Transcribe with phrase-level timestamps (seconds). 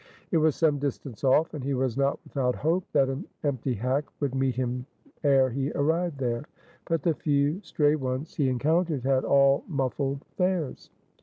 [0.31, 4.03] It was some distance off; and he was not without hope that an empty hack
[4.19, 4.87] would meet him
[5.23, 6.45] ere he arrived there.
[6.85, 10.89] But the few stray ones he encountered had all muffled fares.